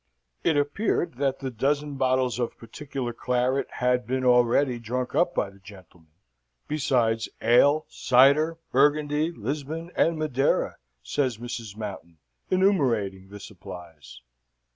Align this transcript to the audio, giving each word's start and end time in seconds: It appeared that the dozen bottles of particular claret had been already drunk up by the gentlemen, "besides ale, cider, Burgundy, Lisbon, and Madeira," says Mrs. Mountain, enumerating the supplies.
It 0.43 0.57
appeared 0.57 1.17
that 1.17 1.41
the 1.41 1.51
dozen 1.51 1.93
bottles 1.95 2.39
of 2.39 2.57
particular 2.57 3.13
claret 3.13 3.67
had 3.69 4.07
been 4.07 4.25
already 4.25 4.79
drunk 4.79 5.13
up 5.13 5.35
by 5.35 5.51
the 5.51 5.59
gentlemen, 5.59 6.09
"besides 6.67 7.29
ale, 7.39 7.85
cider, 7.87 8.57
Burgundy, 8.71 9.31
Lisbon, 9.31 9.91
and 9.95 10.17
Madeira," 10.17 10.77
says 11.03 11.37
Mrs. 11.37 11.77
Mountain, 11.77 12.17
enumerating 12.49 13.29
the 13.29 13.39
supplies. 13.39 14.21